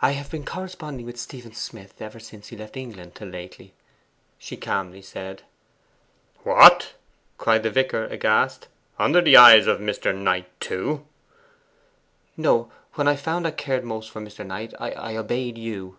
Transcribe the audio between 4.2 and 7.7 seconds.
she calmly said. 'What!' cried the